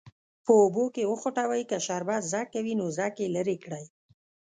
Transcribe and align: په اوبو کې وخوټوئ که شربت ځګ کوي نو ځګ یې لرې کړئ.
په 0.45 0.51
اوبو 0.61 0.85
کې 0.95 1.09
وخوټوئ 1.11 1.63
که 1.69 1.77
شربت 1.85 2.23
ځګ 2.33 2.45
کوي 2.53 2.73
نو 2.79 2.85
ځګ 2.97 3.13
یې 3.21 3.27
لرې 3.35 3.57
کړئ. 3.63 3.85